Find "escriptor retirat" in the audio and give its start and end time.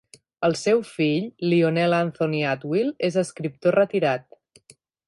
3.25-4.31